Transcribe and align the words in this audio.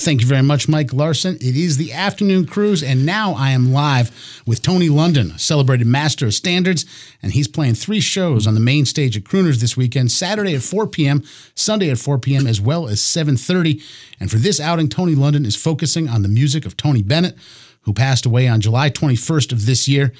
Thank 0.00 0.22
you 0.22 0.26
very 0.26 0.42
much, 0.42 0.66
Mike 0.66 0.94
Larson. 0.94 1.36
It 1.42 1.58
is 1.58 1.76
the 1.76 1.92
afternoon 1.92 2.46
cruise, 2.46 2.82
and 2.82 3.04
now 3.04 3.34
I 3.34 3.50
am 3.50 3.70
live 3.70 4.10
with 4.46 4.62
Tony 4.62 4.88
London, 4.88 5.32
a 5.32 5.38
celebrated 5.38 5.86
master 5.86 6.24
of 6.24 6.32
standards, 6.32 6.86
and 7.22 7.32
he's 7.32 7.46
playing 7.46 7.74
three 7.74 8.00
shows 8.00 8.46
on 8.46 8.54
the 8.54 8.60
main 8.60 8.86
stage 8.86 9.14
at 9.14 9.24
Crooners 9.24 9.60
this 9.60 9.76
weekend: 9.76 10.10
Saturday 10.10 10.54
at 10.54 10.62
4 10.62 10.86
p.m., 10.86 11.22
Sunday 11.54 11.90
at 11.90 11.98
4 11.98 12.18
p.m., 12.18 12.46
as 12.46 12.62
well 12.62 12.88
as 12.88 13.00
7:30. 13.00 13.82
And 14.18 14.30
for 14.30 14.38
this 14.38 14.58
outing, 14.58 14.88
Tony 14.88 15.14
London 15.14 15.44
is 15.44 15.54
focusing 15.54 16.08
on 16.08 16.22
the 16.22 16.28
music 16.28 16.64
of 16.64 16.78
Tony 16.78 17.02
Bennett, 17.02 17.36
who 17.82 17.92
passed 17.92 18.24
away 18.24 18.48
on 18.48 18.62
July 18.62 18.88
21st 18.88 19.52
of 19.52 19.66
this 19.66 19.86
year. 19.86 20.14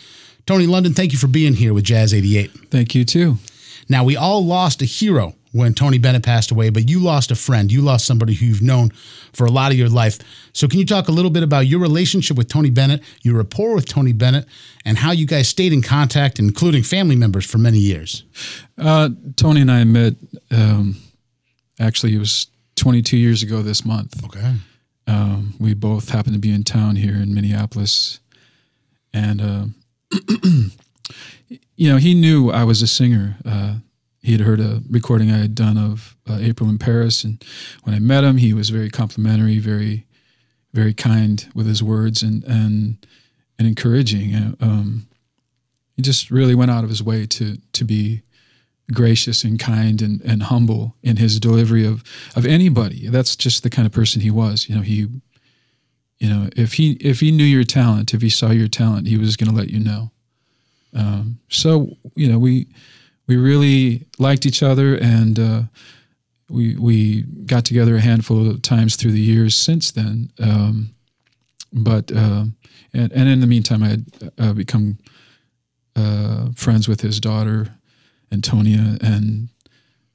Tony 0.45 0.67
London, 0.67 0.93
thank 0.93 1.13
you 1.13 1.19
for 1.19 1.27
being 1.27 1.55
here 1.55 1.73
with 1.73 1.85
Jazz 1.85 2.13
88. 2.13 2.51
Thank 2.71 2.95
you 2.95 3.07
too. 3.07 3.39
Now, 3.89 4.05
we 4.05 4.15
all 4.15 4.45
lost 4.45 4.83
a 4.83 4.85
hero 4.85 5.37
when 5.53 5.75
Tony 5.75 5.99
Bennett 5.99 6.23
passed 6.23 6.51
away, 6.51 6.71
but 6.71 6.89
you 6.89 7.01
lost 7.01 7.31
a 7.31 7.35
friend. 7.35 7.73
You 7.73 7.83
lost 7.83 8.07
somebody 8.07 8.35
who 8.35 8.47
you've 8.47 8.63
known 8.63 8.91
for 9.33 9.47
a 9.47 9.51
lot 9.51 9.73
of 9.73 9.79
your 9.79 9.89
life. 9.89 10.19
So, 10.53 10.69
can 10.69 10.79
you 10.79 10.87
talk 10.87 11.09
a 11.09 11.13
little 11.13 11.31
bit 11.31 11.43
about 11.43 11.67
your 11.67 11.81
relationship 11.81 12.37
with 12.37 12.49
Tony 12.49 12.71
Bennett, 12.71 13.03
your 13.23 13.37
rapport 13.37 13.75
with 13.75 13.87
Tony 13.87 14.13
Bennett, 14.13 14.47
and 14.85 14.99
how 14.99 15.11
you 15.13 15.27
guys 15.27 15.49
stayed 15.49 15.73
in 15.73 15.83
contact, 15.83 16.39
including 16.39 16.83
family 16.83 17.17
members, 17.17 17.45
for 17.45 17.59
many 17.59 17.79
years? 17.79 18.25
Uh, 18.79 19.11
Tony 19.37 19.61
and 19.61 19.71
I 19.71 19.85
met, 19.85 20.15
um, 20.51 20.97
actually, 21.79 22.15
it 22.15 22.19
was 22.19 22.47
22 22.77 23.17
years 23.17 23.43
ago 23.43 23.63
this 23.63 23.85
month. 23.85 24.25
Okay. 24.25 24.55
Um, 25.07 25.55
we 25.59 25.75
both 25.75 26.11
happened 26.11 26.35
to 26.35 26.41
be 26.41 26.53
in 26.53 26.63
town 26.63 26.97
here 26.97 27.15
in 27.15 27.35
Minneapolis. 27.35 28.21
And, 29.13 29.41
uh, 29.41 29.65
you 31.49 31.91
know, 31.91 31.97
he 31.97 32.15
knew 32.15 32.51
I 32.51 32.63
was 32.63 32.81
a 32.81 32.87
singer. 32.87 33.37
Uh, 33.45 33.75
he 34.23 34.33
had 34.33 34.43
heard 34.43 34.61
a 34.61 34.83
recording 34.89 35.31
I 35.31 35.39
had 35.39 35.55
done 35.55 35.79
of 35.79 36.17
uh, 36.29 36.39
April 36.41 36.69
in 36.69 36.79
Paris, 36.79 37.25
and 37.25 37.43
when 37.85 37.95
I 37.95 37.99
met 37.99 38.25
him, 38.25 38.37
he 38.37 38.53
was 38.53 38.71
very 38.71 38.91
complimentary, 38.91 39.59
very, 39.59 40.07
very 40.73 40.93
kind 40.95 41.47
with 41.55 41.67
his 41.67 41.83
words, 41.83 42.23
and 42.23 42.45
and 42.45 43.07
and 43.59 43.67
encouraging. 43.67 44.57
Um, 44.61 45.07
he 45.97 46.03
just 46.03 46.31
really 46.31 46.55
went 46.55 46.71
out 46.71 46.85
of 46.85 46.91
his 46.91 47.03
way 47.03 47.27
to 47.27 47.59
to 47.73 47.85
be 47.85 48.23
gracious 48.93 49.45
and 49.45 49.59
kind 49.59 50.03
and, 50.03 50.21
and 50.23 50.45
humble 50.45 50.97
in 51.03 51.17
his 51.17 51.41
delivery 51.41 51.87
of 51.87 52.03
of 52.37 52.45
anybody. 52.45 53.09
That's 53.09 53.37
just 53.37 53.63
the 53.63 53.71
kind 53.71 53.87
of 53.87 53.93
person 53.93 54.21
he 54.21 54.31
was. 54.31 54.69
You 54.69 54.77
know, 54.77 54.83
he 54.83 55.09
you 56.19 56.29
know, 56.29 56.51
if 56.55 56.75
he 56.75 56.93
if 57.01 57.21
he 57.21 57.31
knew 57.31 57.45
your 57.45 57.65
talent, 57.65 58.13
if 58.13 58.21
he 58.21 58.29
saw 58.29 58.51
your 58.51 58.69
talent, 58.69 59.09
he 59.09 59.17
was 59.17 59.37
going 59.37 59.51
to 59.51 59.57
let 59.57 59.71
you 59.71 59.81
know. 59.81 60.11
Um, 60.95 61.39
so 61.49 61.97
you 62.15 62.31
know, 62.31 62.39
we 62.39 62.69
we 63.31 63.37
really 63.37 64.07
liked 64.19 64.45
each 64.45 64.61
other, 64.61 64.97
and 64.97 65.39
uh, 65.39 65.63
we 66.49 66.75
we 66.75 67.23
got 67.47 67.65
together 67.65 67.95
a 67.95 68.01
handful 68.01 68.51
of 68.51 68.61
times 68.61 68.97
through 68.97 69.13
the 69.13 69.21
years 69.21 69.55
since 69.55 69.93
then. 69.93 70.33
Um, 70.41 70.91
but 71.73 72.11
uh, 72.11 72.47
and 72.93 73.13
and 73.13 73.29
in 73.29 73.41
the 73.41 73.47
meantime, 73.47 73.85
I 73.85 73.89
had 73.89 74.05
uh, 74.37 74.53
become 74.53 74.99
uh, 75.95 76.49
friends 76.57 76.89
with 76.89 77.03
his 77.03 77.21
daughter, 77.21 77.69
Antonia, 78.33 78.99
and 79.01 79.49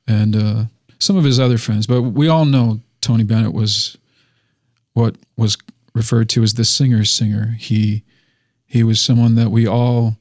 and 0.06 0.36
uh, 0.36 0.64
some 1.00 1.16
of 1.16 1.24
his 1.24 1.40
other 1.40 1.58
friends. 1.58 1.88
But 1.88 2.02
we 2.02 2.28
all 2.28 2.44
know 2.44 2.82
Tony 3.00 3.24
Bennett 3.24 3.54
was 3.54 3.98
what 4.92 5.16
was 5.38 5.56
referred 5.94 6.28
to 6.32 6.44
as 6.44 6.56
the 6.56 6.66
singer's 6.66 7.12
singer. 7.12 7.56
He 7.58 8.04
he 8.66 8.84
was 8.84 9.00
someone 9.00 9.36
that 9.36 9.52
we 9.52 9.66
all 9.66 10.18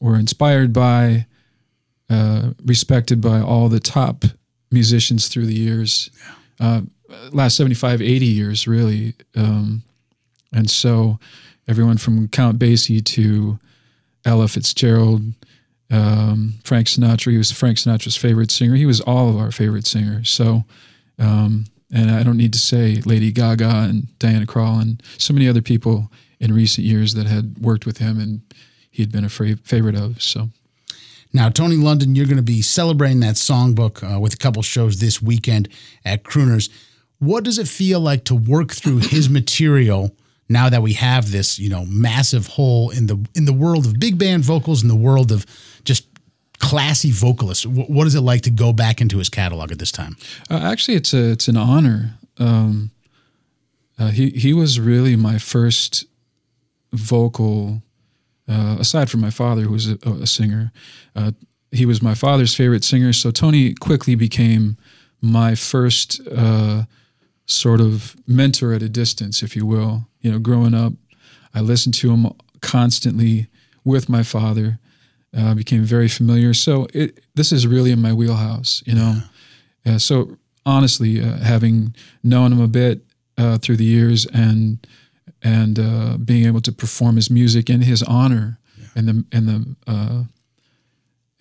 were 0.00 0.16
inspired 0.16 0.72
by, 0.72 1.26
uh, 2.10 2.50
respected 2.64 3.20
by 3.20 3.40
all 3.40 3.68
the 3.68 3.80
top 3.80 4.24
musicians 4.70 5.28
through 5.28 5.46
the 5.46 5.54
years, 5.54 6.10
uh, 6.60 6.82
last 7.32 7.56
75, 7.56 8.02
80 8.02 8.26
years, 8.26 8.66
really. 8.66 9.14
Um, 9.34 9.82
and 10.52 10.70
so 10.70 11.18
everyone 11.68 11.98
from 11.98 12.28
Count 12.28 12.58
Basie 12.58 13.04
to 13.04 13.58
Ella 14.24 14.48
Fitzgerald, 14.48 15.22
um, 15.90 16.54
Frank 16.64 16.88
Sinatra, 16.88 17.32
he 17.32 17.38
was 17.38 17.52
Frank 17.52 17.78
Sinatra's 17.78 18.16
favorite 18.16 18.50
singer. 18.50 18.74
He 18.74 18.86
was 18.86 19.00
all 19.00 19.28
of 19.28 19.36
our 19.36 19.52
favorite 19.52 19.86
singers. 19.86 20.30
So, 20.30 20.64
um, 21.18 21.66
and 21.92 22.10
I 22.10 22.22
don't 22.22 22.36
need 22.36 22.52
to 22.54 22.58
say 22.58 22.96
Lady 23.04 23.30
Gaga 23.30 23.86
and 23.88 24.18
Diana 24.18 24.46
Krall 24.46 24.82
and 24.82 25.02
so 25.18 25.32
many 25.32 25.48
other 25.48 25.62
people 25.62 26.10
in 26.40 26.52
recent 26.52 26.86
years 26.86 27.14
that 27.14 27.26
had 27.26 27.58
worked 27.58 27.86
with 27.86 27.98
him 27.98 28.18
and 28.18 28.40
he'd 28.96 29.12
been 29.12 29.24
a 29.24 29.28
favorite 29.28 29.94
of. 29.94 30.22
So. 30.22 30.50
Now, 31.32 31.50
Tony 31.50 31.76
London, 31.76 32.14
you're 32.14 32.26
going 32.26 32.36
to 32.36 32.42
be 32.42 32.62
celebrating 32.62 33.20
that 33.20 33.34
songbook 33.34 34.02
uh, 34.02 34.18
with 34.18 34.32
a 34.32 34.36
couple 34.38 34.62
shows 34.62 35.00
this 35.00 35.20
weekend 35.20 35.68
at 36.04 36.22
Crooners. 36.22 36.70
What 37.18 37.44
does 37.44 37.58
it 37.58 37.68
feel 37.68 38.00
like 38.00 38.24
to 38.24 38.34
work 38.34 38.72
through 38.72 38.98
his 38.98 39.28
material 39.40 40.16
now 40.48 40.70
that 40.70 40.80
we 40.80 40.94
have 40.94 41.32
this, 41.32 41.58
you 41.58 41.68
know, 41.68 41.84
massive 41.84 42.46
hole 42.46 42.90
in 42.90 43.06
the 43.06 43.18
in 43.34 43.44
the 43.44 43.52
world 43.52 43.84
of 43.84 44.00
big 44.00 44.18
band 44.18 44.44
vocals, 44.44 44.82
in 44.82 44.88
the 44.88 44.96
world 44.96 45.30
of 45.30 45.44
just 45.84 46.06
classy 46.58 47.10
vocalists? 47.10 47.66
what 47.66 48.06
is 48.06 48.14
it 48.14 48.22
like 48.22 48.40
to 48.40 48.50
go 48.50 48.72
back 48.72 49.02
into 49.02 49.18
his 49.18 49.28
catalog 49.28 49.70
at 49.70 49.78
this 49.78 49.92
time? 49.92 50.16
Uh, 50.50 50.60
actually, 50.62 50.96
it's 50.96 51.12
a 51.12 51.32
it's 51.32 51.48
an 51.48 51.56
honor. 51.58 52.14
Um, 52.38 52.92
uh, 53.98 54.08
he 54.08 54.30
he 54.30 54.54
was 54.54 54.80
really 54.80 55.16
my 55.16 55.36
first 55.36 56.06
vocal 56.92 57.82
uh, 58.48 58.76
aside 58.78 59.10
from 59.10 59.20
my 59.20 59.30
father, 59.30 59.62
who 59.62 59.72
was 59.72 59.90
a, 59.90 59.98
a 60.22 60.26
singer, 60.26 60.72
uh, 61.14 61.32
he 61.70 61.86
was 61.86 62.02
my 62.02 62.14
father's 62.14 62.54
favorite 62.54 62.84
singer. 62.84 63.12
So 63.12 63.30
Tony 63.30 63.74
quickly 63.74 64.14
became 64.14 64.76
my 65.20 65.54
first 65.54 66.20
uh, 66.34 66.84
sort 67.46 67.80
of 67.80 68.16
mentor 68.26 68.72
at 68.72 68.82
a 68.82 68.88
distance, 68.88 69.42
if 69.42 69.56
you 69.56 69.66
will. 69.66 70.06
You 70.20 70.32
know, 70.32 70.38
growing 70.38 70.74
up, 70.74 70.92
I 71.54 71.60
listened 71.60 71.94
to 71.94 72.12
him 72.12 72.32
constantly 72.60 73.48
with 73.84 74.08
my 74.08 74.22
father. 74.22 74.78
Uh, 75.36 75.54
became 75.54 75.82
very 75.82 76.08
familiar. 76.08 76.54
So 76.54 76.86
it, 76.94 77.20
this 77.34 77.52
is 77.52 77.66
really 77.66 77.90
in 77.90 78.00
my 78.00 78.12
wheelhouse, 78.12 78.82
you 78.86 78.94
know. 78.94 79.20
Yeah. 79.84 79.98
so 79.98 80.38
honestly, 80.64 81.20
uh, 81.20 81.36
having 81.38 81.94
known 82.22 82.52
him 82.52 82.60
a 82.60 82.68
bit 82.68 83.02
uh, 83.36 83.58
through 83.58 83.76
the 83.76 83.84
years 83.84 84.26
and 84.26 84.86
and 85.42 85.78
uh, 85.78 86.16
being 86.18 86.46
able 86.46 86.60
to 86.60 86.72
perform 86.72 87.16
his 87.16 87.30
music 87.30 87.70
in 87.70 87.82
his 87.82 88.02
honor 88.02 88.58
yeah. 88.78 88.86
and 88.96 89.08
the 89.08 89.24
and 89.32 89.48
the 89.48 89.76
uh, 89.86 90.22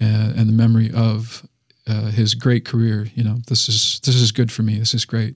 uh, 0.01 0.33
and 0.35 0.49
the 0.49 0.53
memory 0.53 0.91
of 0.93 1.47
uh, 1.87 2.11
his 2.11 2.35
great 2.35 2.65
career. 2.65 3.07
You 3.15 3.23
know, 3.23 3.37
this 3.47 3.69
is 3.69 3.99
this 4.03 4.15
is 4.15 4.31
good 4.31 4.51
for 4.51 4.63
me. 4.63 4.77
This 4.77 4.93
is 4.93 5.05
great. 5.05 5.35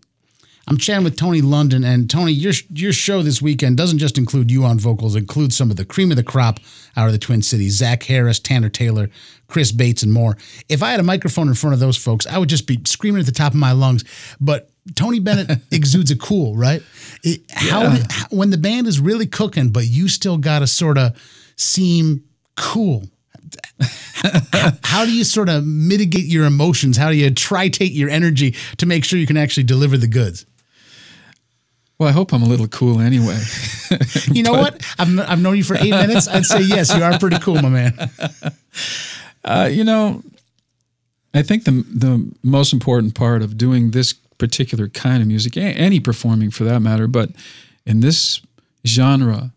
I'm 0.68 0.78
chatting 0.78 1.04
with 1.04 1.18
Tony 1.18 1.42
London, 1.42 1.84
and 1.84 2.08
Tony, 2.08 2.32
your 2.32 2.54
your 2.72 2.94
show 2.94 3.24
this 3.24 3.42
weekend 3.42 3.76
doesn't 3.76 3.98
just 3.98 4.20
include 4.20 4.52
you 4.52 4.66
on 4.66 4.78
vocals; 4.78 5.16
it 5.16 5.20
includes 5.20 5.58
some 5.58 5.72
of 5.72 5.78
the 5.78 5.86
cream 5.86 6.12
of 6.12 6.18
the 6.18 6.24
crop 6.24 6.60
out 6.96 7.08
of 7.08 7.12
the 7.12 7.18
Twin 7.18 7.42
Cities: 7.42 7.82
Zacc 7.82 8.04
Harris, 8.04 8.40
Tanner 8.40 8.70
Taylor, 8.70 9.10
Chris 9.48 9.72
Bates, 9.72 10.04
and 10.04 10.14
more. 10.14 10.38
If 10.68 10.84
I 10.84 10.92
had 10.92 11.00
a 11.00 11.04
microphone 11.04 11.48
in 11.48 11.56
front 11.56 11.74
of 11.74 11.80
those 11.80 11.98
folks, 11.98 12.28
I 12.28 12.38
would 12.38 12.50
just 12.50 12.68
be 12.68 12.80
screaming 12.86 13.20
at 13.20 13.26
the 13.26 13.32
top 13.32 13.54
of 13.54 13.60
my 13.60 13.72
lungs. 13.72 14.04
But 14.40 14.70
Tony 14.96 15.20
Bennett 15.20 15.60
exudes 15.72 16.12
a 16.12 16.18
cool, 16.18 16.56
right? 16.56 16.82
It, 17.24 17.42
how, 17.52 17.84
yeah. 17.84 17.98
did, 17.98 18.12
how 18.12 18.28
when 18.30 18.50
the 18.50 18.58
band 18.58 18.88
is 18.88 19.00
really 19.00 19.26
cooking, 19.26 19.70
but 19.70 19.86
you 19.88 20.08
still 20.08 20.38
got 20.38 20.60
to 20.60 20.68
sort 20.68 20.98
of 20.98 21.18
seem 21.56 22.24
cool. 22.56 23.04
how, 24.16 24.72
how 24.84 25.06
do 25.06 25.12
you 25.12 25.24
sort 25.24 25.50
of 25.50 25.66
mitigate 25.66 26.26
your 26.26 26.46
emotions? 26.46 26.98
How 26.98 27.10
do 27.10 27.16
you 27.16 27.30
tritate 27.32 27.94
your 27.94 28.10
energy 28.10 28.56
to 28.78 28.86
make 28.86 29.04
sure 29.04 29.20
you 29.20 29.28
can 29.28 29.38
actually 29.38 29.64
deliver 29.64 29.98
the 29.98 30.08
goods? 30.08 30.46
Well, 31.98 32.08
I 32.08 32.14
hope 32.14 32.32
I'm 32.32 32.44
a 32.44 32.48
little 32.48 32.68
cool 32.68 33.02
anyway. 33.02 33.38
you 34.32 34.42
know 34.42 34.54
what? 34.54 34.82
I've, 34.98 35.20
I've 35.20 35.42
known 35.42 35.58
you 35.58 35.66
for 35.66 35.76
eight 35.76 35.90
minutes. 35.90 36.30
I'd 36.30 36.46
say 36.46 36.62
yes, 36.62 36.96
you 36.96 37.04
are 37.04 37.20
pretty 37.20 37.40
cool, 37.40 37.62
my 37.62 37.68
man. 37.68 38.10
Uh, 39.44 39.70
you 39.70 39.84
know, 39.84 40.24
I 41.34 41.42
think 41.42 41.66
the 41.66 41.72
the 41.72 42.32
most 42.44 42.74
important 42.74 43.16
part 43.16 43.42
of 43.42 43.58
doing 43.58 43.92
this 43.92 44.16
particular 44.40 44.88
kind 44.88 45.22
of 45.22 45.28
music, 45.28 45.56
any 45.56 46.00
performing 46.00 46.50
for 46.50 46.64
that 46.64 46.80
matter, 46.80 47.08
but 47.08 47.30
in 47.86 48.00
this 48.00 48.42
genre 48.88 49.52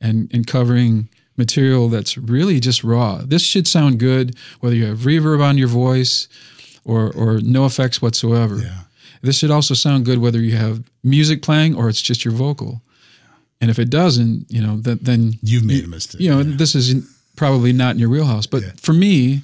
and, 0.00 0.30
and 0.32 0.46
covering 0.46 1.08
material 1.36 1.88
that's 1.88 2.16
really 2.16 2.60
just 2.60 2.84
raw. 2.84 3.22
This 3.24 3.42
should 3.42 3.66
sound 3.66 3.98
good 3.98 4.36
whether 4.60 4.76
you 4.76 4.86
have 4.86 4.98
reverb 4.98 5.42
on 5.42 5.58
your 5.58 5.68
voice 5.68 6.28
or, 6.84 7.12
or 7.14 7.40
no 7.40 7.64
effects 7.64 8.00
whatsoever. 8.02 8.58
Yeah. 8.58 8.80
This 9.22 9.38
should 9.38 9.50
also 9.50 9.74
sound 9.74 10.04
good 10.04 10.18
whether 10.18 10.40
you 10.40 10.56
have 10.56 10.82
music 11.02 11.42
playing 11.42 11.74
or 11.74 11.88
it's 11.88 12.02
just 12.02 12.24
your 12.24 12.34
vocal. 12.34 12.82
And 13.60 13.70
if 13.70 13.78
it 13.78 13.90
doesn't, 13.90 14.46
you 14.50 14.60
know, 14.60 14.76
that 14.82 15.04
then 15.04 15.34
you've 15.42 15.64
made 15.64 15.84
a 15.84 15.88
mistake. 15.88 16.20
You 16.20 16.30
know, 16.30 16.40
yeah. 16.40 16.56
this 16.56 16.74
is 16.74 17.04
probably 17.34 17.72
not 17.72 17.92
in 17.92 17.98
your 17.98 18.08
wheelhouse. 18.08 18.46
But 18.46 18.62
yeah. 18.62 18.70
for 18.76 18.92
me, 18.92 19.42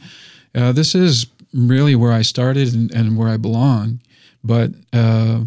uh, 0.55 0.73
this 0.73 0.95
is 0.95 1.27
really 1.53 1.97
where 1.97 2.13
I 2.13 2.23
started 2.23 2.75
and, 2.75 2.93
and 2.93 3.17
where 3.17 3.29
I 3.29 3.37
belong 3.37 4.01
but 4.45 4.71
uh, 4.93 5.45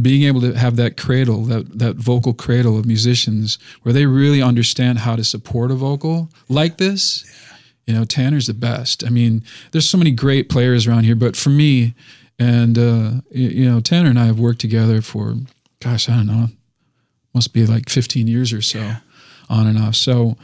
being 0.00 0.24
able 0.24 0.40
to 0.40 0.52
have 0.54 0.76
that 0.76 0.96
cradle, 0.96 1.44
that 1.44 1.78
that 1.78 1.96
vocal 1.96 2.34
cradle 2.34 2.78
of 2.78 2.84
musicians, 2.86 3.58
where 3.82 3.92
they 3.92 4.06
really 4.06 4.42
understand 4.42 4.98
how 4.98 5.16
to 5.16 5.24
support 5.24 5.70
a 5.70 5.74
vocal 5.74 6.28
like 6.48 6.76
this. 6.76 7.24
Yeah. 7.24 7.56
You 7.86 7.94
know, 7.98 8.04
Tanner's 8.04 8.46
the 8.46 8.54
best. 8.54 9.04
I 9.04 9.08
mean, 9.08 9.42
there's 9.72 9.88
so 9.88 9.98
many 9.98 10.12
great 10.12 10.48
players 10.48 10.86
around 10.86 11.04
here, 11.04 11.16
but 11.16 11.36
for 11.36 11.50
me, 11.50 11.94
And 12.40 12.78
uh, 12.78 13.10
you, 13.30 13.70
know, 13.70 13.80
Tanner 13.80 14.08
and 14.08 14.18
I 14.18 14.24
have 14.24 14.40
worked 14.40 14.60
together 14.62 15.02
for, 15.02 15.34
gosh, 15.80 16.08
I 16.08 16.16
don't 16.16 16.26
know, 16.26 16.48
must 17.34 17.52
be 17.52 17.66
like 17.66 17.90
15 17.90 18.26
years 18.26 18.52
or 18.52 18.62
so, 18.62 18.78
yeah. 18.78 18.96
on 19.50 19.66
and 19.66 19.78
off. 19.78 19.94
So 19.94 20.38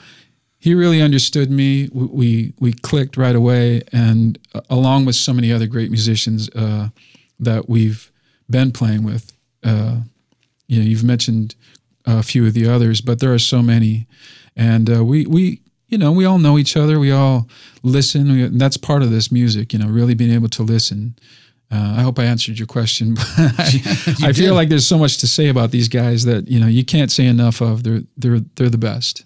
he 0.59 0.75
really 0.75 1.01
understood 1.01 1.51
me. 1.51 1.89
We 1.93 2.07
we, 2.07 2.53
we 2.61 2.73
clicked 2.75 3.17
right 3.17 3.35
away, 3.35 3.83
and 3.93 4.39
uh, 4.55 4.61
along 4.69 5.07
with 5.07 5.17
so 5.17 5.33
many 5.33 5.51
other 5.53 5.67
great 5.67 5.91
musicians 5.91 6.51
uh, 6.51 6.89
that 7.39 7.69
we've 7.69 8.11
been 8.49 8.73
playing 8.73 9.05
with. 9.05 9.33
Uh, 9.63 9.99
you 10.69 10.79
know, 10.79 10.85
you've 10.85 11.05
mentioned 11.05 11.55
a 12.05 12.23
few 12.23 12.47
of 12.47 12.55
the 12.55 12.69
others, 12.69 13.01
but 13.01 13.21
there 13.21 13.33
are 13.33 13.39
so 13.39 13.63
many, 13.63 14.07
and 14.55 14.89
uh, 14.91 15.05
we 15.05 15.27
we 15.27 15.61
you 15.89 15.99
know 15.99 16.13
we 16.13 16.25
all 16.25 16.39
know 16.39 16.59
each 16.59 16.77
other. 16.77 16.99
We 16.99 17.13
all 17.13 17.49
listen. 17.83 18.33
We, 18.33 18.59
that's 18.59 18.77
part 18.77 19.03
of 19.03 19.11
this 19.11 19.31
music. 19.31 19.73
You 19.73 19.79
know, 19.81 19.89
really 19.89 20.15
being 20.15 20.33
able 20.33 20.49
to 20.51 20.63
listen. 20.63 21.17
Uh, 21.71 21.97
I 21.99 22.03
hope 22.03 22.21
I 22.21 22.25
answered 22.25 22.59
your 22.59 22.67
question. 22.67 23.17
But 23.37 23.55
I, 23.59 24.29
I 24.29 24.33
feel 24.33 24.55
like 24.55 24.69
there's 24.69 24.87
so 24.87 24.99
much 24.99 25.19
to 25.19 25.27
say 25.27 25.49
about 25.49 25.73
these 25.73 25.89
guys 25.89 26.25
that 26.25 26.47
you 26.49 26.61
know 26.61 26.69
you 26.69 26.85
can't 26.85 27.11
say 27.11 27.27
enough 27.27 27.61
of. 27.61 27.83
They're 27.83 28.03
they're 28.17 28.41
they're 28.55 28.71
the 28.71 28.79
best. 28.79 29.25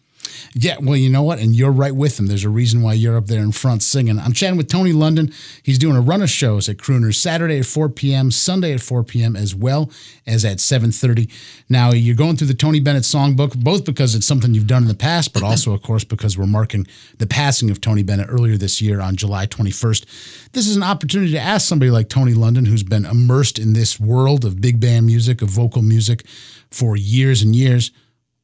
Yeah, 0.55 0.77
well, 0.81 0.97
you 0.97 1.11
know 1.11 1.23
what? 1.23 1.39
And 1.39 1.55
you're 1.55 1.71
right 1.71 1.95
with 1.95 2.17
them. 2.17 2.27
There's 2.27 2.45
a 2.45 2.49
reason 2.49 2.83
why 2.83 2.95
you're 2.95 3.17
up 3.17 3.27
there 3.27 3.43
in 3.43 3.53
front 3.53 3.83
singing. 3.83 4.19
I'm 4.19 4.33
chatting 4.33 4.57
with 4.57 4.69
Tony 4.69 4.93
London. 4.93 5.33
He's 5.63 5.79
doing 5.79 5.97
a 5.97 6.01
run 6.01 6.23
of 6.23 6.31
shows 6.31 6.69
at 6.69 6.77
Crooners 6.79 7.17
Saturday 7.17 7.59
at 7.59 7.67
4 7.67 7.89
p.m., 7.89 8.31
Sunday 8.31 8.73
at 8.73 8.81
4 8.81 9.05
p.m., 9.05 9.37
as 9.37 9.55
well 9.55 9.91
as 10.27 10.45
at 10.45 10.59
7:30. 10.59 11.31
Now 11.69 11.93
you're 11.93 12.17
going 12.17 12.37
through 12.37 12.49
the 12.49 12.55
Tony 12.55 12.81
Bennett 12.81 13.05
songbook, 13.05 13.57
both 13.57 13.85
because 13.85 14.15
it's 14.15 14.27
something 14.27 14.55
you've 14.55 14.67
done 14.67 14.83
in 14.83 14.89
the 14.89 14.95
past, 14.95 15.33
but 15.33 15.43
also, 15.43 15.73
of 15.73 15.83
course, 15.83 16.05
because 16.05 16.37
we're 16.37 16.47
marking 16.47 16.87
the 17.19 17.27
passing 17.27 17.71
of 17.71 17.81
Tony 17.81 18.03
Bennett 18.03 18.29
earlier 18.31 18.57
this 18.57 18.81
year 18.81 19.01
on 19.01 19.17
July 19.17 19.47
21st. 19.47 20.51
This 20.53 20.67
is 20.67 20.77
an 20.77 20.83
opportunity 20.83 21.33
to 21.33 21.41
ask 21.41 21.67
somebody 21.67 21.91
like 21.91 22.09
Tony 22.09 22.35
London, 22.35 22.67
who's 22.67 22.83
been 22.83 23.05
immersed 23.05 23.59
in 23.59 23.73
this 23.73 24.01
world 24.01 24.45
of 24.45 24.61
big 24.61 24.81
band 24.81 25.07
music, 25.07 25.43
of 25.43 25.49
vocal 25.49 25.83
music, 25.83 26.25
for 26.71 26.97
years 26.97 27.43
and 27.43 27.55
years. 27.55 27.91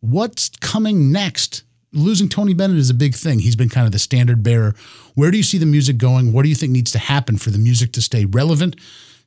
What's 0.00 0.50
coming 0.60 1.10
next 1.10 1.64
losing 1.96 2.28
Tony 2.28 2.54
Bennett 2.54 2.78
is 2.78 2.90
a 2.90 2.94
big 2.94 3.14
thing. 3.14 3.40
He's 3.40 3.56
been 3.56 3.68
kind 3.68 3.86
of 3.86 3.92
the 3.92 3.98
standard 3.98 4.42
bearer. 4.42 4.74
Where 5.14 5.30
do 5.30 5.36
you 5.36 5.42
see 5.42 5.58
the 5.58 5.66
music 5.66 5.98
going? 5.98 6.32
What 6.32 6.42
do 6.42 6.48
you 6.48 6.54
think 6.54 6.72
needs 6.72 6.92
to 6.92 6.98
happen 6.98 7.36
for 7.36 7.50
the 7.50 7.58
music 7.58 7.92
to 7.92 8.02
stay 8.02 8.24
relevant, 8.24 8.76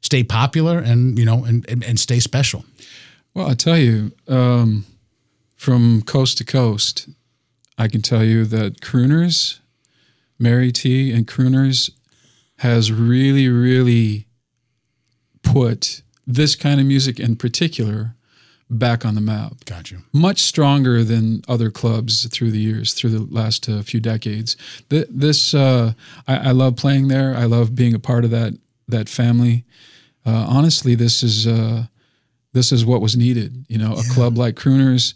stay 0.02 0.24
popular, 0.24 0.80
and 0.80 1.18
you 1.18 1.26
know, 1.26 1.44
and 1.44 1.68
and, 1.70 1.84
and 1.84 2.00
stay 2.00 2.20
special? 2.20 2.66
Well, 3.34 3.48
I 3.48 3.54
tell 3.54 3.78
you, 3.78 4.12
um, 4.28 4.86
from 5.56 6.02
coast 6.04 6.38
to 6.40 6.46
coast, 6.46 7.10
I 7.78 7.88
can 7.88 8.02
tell 8.02 8.24
you 8.24 8.46
that 8.46 8.82
Crooners, 8.82 9.60
Mary 10.38 10.72
T, 10.72 11.12
and 11.12 11.28
Crooners 11.28 11.90
has 12.58 12.92
really, 12.92 13.48
really 13.48 14.28
put 15.44 16.02
this 16.28 16.56
kind 16.56 16.80
of 16.80 16.86
music 16.86 17.20
in 17.20 17.36
particular 17.36 18.16
back 18.70 19.06
on 19.06 19.16
the 19.16 19.22
map. 19.22 19.54
Got 19.66 19.92
you. 19.92 20.00
Much 20.14 20.42
stronger 20.42 21.04
than 21.04 21.42
other 21.48 21.72
clubs 21.72 22.28
through 22.28 22.52
the 22.52 22.60
years, 22.60 22.94
through 22.94 23.10
the 23.10 23.34
last 23.34 23.68
uh, 23.68 23.82
few 23.82 24.00
decades. 24.00 24.56
this, 24.90 25.54
uh, 25.54 25.94
I, 26.28 26.50
I, 26.50 26.52
love 26.52 26.76
playing 26.76 27.08
there. 27.08 27.36
I 27.36 27.46
love 27.46 27.76
being 27.76 27.94
a 27.94 28.00
part 28.00 28.26
of 28.26 28.32
that 28.32 28.54
that 28.88 29.10
family. 29.10 29.66
Uh, 30.26 30.46
honestly, 30.50 30.96
this 30.96 31.24
is 31.24 31.48
uh, 31.48 31.86
this 32.54 32.72
is 32.72 32.86
what 32.86 33.02
was 33.02 33.16
needed. 33.16 33.66
You 33.70 33.78
know, 33.78 33.94
a 33.94 33.98
yeah. 33.98 34.14
club 34.14 34.38
like 34.38 34.56
Crooners. 34.56 35.14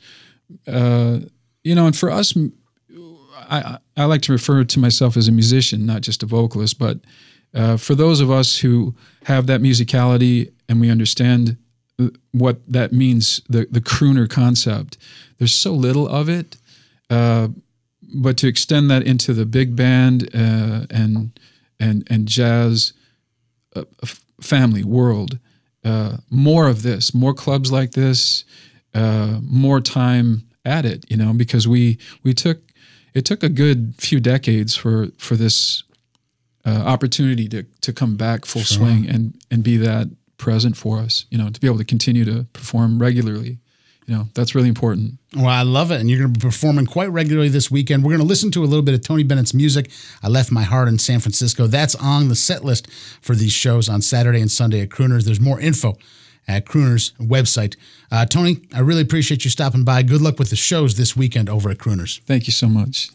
Uh, 0.67 1.19
you 1.63 1.75
know, 1.75 1.85
and 1.85 1.95
for 1.95 2.09
us, 2.11 2.35
I, 3.35 3.77
I 3.95 4.05
like 4.05 4.21
to 4.23 4.31
refer 4.31 4.63
to 4.63 4.79
myself 4.79 5.17
as 5.17 5.27
a 5.27 5.31
musician, 5.31 5.85
not 5.85 6.01
just 6.01 6.23
a 6.23 6.25
vocalist, 6.25 6.77
but 6.77 6.99
uh, 7.53 7.77
for 7.77 7.95
those 7.95 8.19
of 8.19 8.31
us 8.31 8.57
who 8.57 8.95
have 9.25 9.47
that 9.47 9.61
musicality 9.61 10.51
and 10.67 10.81
we 10.81 10.89
understand 10.89 11.57
what 12.31 12.61
that 12.67 12.91
means, 12.91 13.41
the, 13.49 13.67
the 13.69 13.81
crooner 13.81 14.29
concept. 14.29 14.97
There's 15.37 15.53
so 15.53 15.73
little 15.73 16.07
of 16.07 16.29
it, 16.29 16.57
uh, 17.09 17.49
but 18.15 18.37
to 18.37 18.47
extend 18.47 18.89
that 18.91 19.03
into 19.03 19.33
the 19.33 19.45
big 19.45 19.75
band 19.75 20.29
uh, 20.33 20.85
and 20.89 21.39
and 21.79 22.07
and 22.09 22.27
jazz 22.27 22.93
uh, 23.75 23.83
family 24.41 24.83
world, 24.83 25.39
uh, 25.83 26.17
more 26.29 26.67
of 26.67 26.83
this, 26.83 27.13
more 27.13 27.33
clubs 27.33 27.71
like 27.71 27.91
this, 27.91 28.45
uh, 28.93 29.39
more 29.41 29.81
time 29.81 30.43
at 30.65 30.85
it. 30.85 31.05
You 31.09 31.17
know, 31.17 31.33
because 31.33 31.67
we 31.67 31.99
we 32.23 32.33
took 32.33 32.59
it 33.13 33.25
took 33.25 33.43
a 33.43 33.49
good 33.49 33.95
few 33.97 34.19
decades 34.19 34.75
for 34.75 35.07
for 35.17 35.35
this 35.35 35.83
uh, 36.65 36.83
opportunity 36.85 37.47
to 37.49 37.63
to 37.81 37.93
come 37.93 38.15
back 38.15 38.45
full 38.45 38.63
sure. 38.63 38.77
swing 38.77 39.07
and 39.07 39.39
and 39.51 39.63
be 39.63 39.77
that 39.77 40.09
present 40.37 40.77
for 40.77 40.99
us, 40.99 41.25
you 41.29 41.37
know, 41.37 41.49
to 41.49 41.59
be 41.59 41.67
able 41.67 41.77
to 41.77 41.85
continue 41.85 42.25
to 42.25 42.45
perform 42.53 42.99
regularly. 42.99 43.59
You 44.05 44.15
know, 44.15 44.27
that's 44.33 44.53
really 44.53 44.67
important. 44.67 45.13
Well, 45.33 45.47
I 45.47 45.61
love 45.61 45.89
it. 45.91 46.01
And 46.01 46.09
you're 46.09 46.19
going 46.19 46.33
to 46.33 46.39
be 46.39 46.45
performing 46.45 46.85
quite 46.85 47.09
regularly 47.09 47.47
this 47.47 47.71
weekend. 47.71 48.03
We're 48.03 48.11
going 48.11 48.21
to 48.21 48.27
listen 48.27 48.51
to 48.51 48.63
a 48.63 48.65
little 48.65 48.81
bit 48.81 48.93
of 48.93 49.01
Tony 49.01 49.23
Bennett's 49.23 49.53
music. 49.53 49.89
I 50.21 50.27
left 50.27 50.51
my 50.51 50.63
heart 50.63 50.89
in 50.89 50.99
San 50.99 51.21
Francisco. 51.21 51.67
That's 51.67 51.95
on 51.95 52.27
the 52.27 52.35
set 52.35 52.65
list 52.65 52.91
for 53.21 53.33
these 53.33 53.53
shows 53.53 53.87
on 53.87 54.01
Saturday 54.01 54.41
and 54.41 54.51
Sunday 54.51 54.81
at 54.81 54.89
Crooners. 54.89 55.23
There's 55.23 55.39
more 55.39 55.59
info 55.59 55.97
at 56.49 56.65
Crooners 56.65 57.13
website. 57.17 57.77
Uh, 58.11 58.25
Tony, 58.25 58.57
I 58.75 58.81
really 58.81 59.01
appreciate 59.01 59.45
you 59.45 59.49
stopping 59.49 59.85
by. 59.85 60.03
Good 60.03 60.21
luck 60.21 60.37
with 60.37 60.49
the 60.49 60.57
shows 60.57 60.97
this 60.97 61.15
weekend 61.15 61.49
over 61.49 61.69
at 61.69 61.77
Crooners. 61.77 62.19
Thank 62.23 62.45
you 62.45 62.51
so 62.51 62.67
much. 62.67 63.09